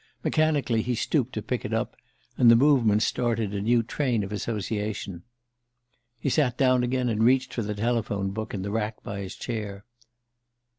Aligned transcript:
Mechanically 0.23 0.81
he 0.81 0.95
stooped 0.95 1.31
to 1.33 1.43
pick 1.43 1.63
it 1.63 1.75
up, 1.75 1.95
and 2.35 2.49
the 2.49 2.55
movement 2.55 3.03
started 3.03 3.53
a 3.53 3.61
new 3.61 3.83
train 3.83 4.23
of 4.23 4.31
association. 4.31 5.21
He 6.19 6.27
sat 6.27 6.57
down 6.57 6.83
again, 6.83 7.07
and 7.07 7.23
reached 7.23 7.53
for 7.53 7.61
the 7.61 7.75
telephone 7.75 8.31
book 8.31 8.55
in 8.55 8.63
the 8.63 8.71
rack 8.71 9.03
by 9.03 9.19
his 9.19 9.35
chair. 9.35 9.85